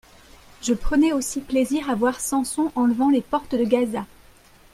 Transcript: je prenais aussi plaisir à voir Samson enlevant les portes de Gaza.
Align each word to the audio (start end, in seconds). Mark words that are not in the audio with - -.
je 0.63 0.73
prenais 0.73 1.11
aussi 1.13 1.41
plaisir 1.41 1.87
à 1.87 1.93
voir 1.93 2.19
Samson 2.19 2.71
enlevant 2.73 3.11
les 3.11 3.21
portes 3.21 3.53
de 3.53 3.63
Gaza. 3.63 4.07